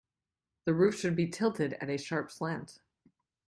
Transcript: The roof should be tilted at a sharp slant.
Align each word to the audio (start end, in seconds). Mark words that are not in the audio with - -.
The 0.65 0.73
roof 0.73 0.95
should 0.95 1.15
be 1.15 1.27
tilted 1.27 1.73
at 1.73 1.91
a 1.91 1.97
sharp 1.99 2.31
slant. 2.31 2.81